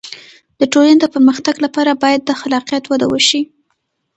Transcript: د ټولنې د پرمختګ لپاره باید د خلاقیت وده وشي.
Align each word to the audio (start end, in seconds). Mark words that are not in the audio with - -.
د 0.59 0.61
ټولنې 0.71 0.95
د 0.99 1.05
پرمختګ 1.15 1.55
لپاره 1.65 1.91
باید 2.03 2.21
د 2.25 2.31
خلاقیت 2.41 2.83
وده 2.87 3.05
وشي. 3.09 3.41